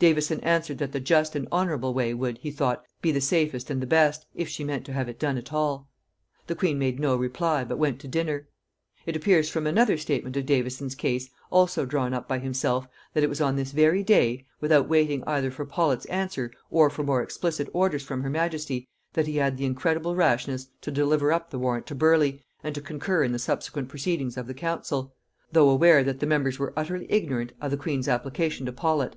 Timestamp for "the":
0.90-0.98, 3.12-3.20, 3.80-3.86, 6.48-6.56, 19.56-19.64, 21.50-21.58, 23.30-23.38, 24.48-24.54, 26.18-26.26, 27.70-27.76